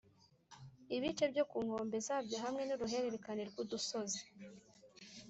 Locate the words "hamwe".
2.43-2.63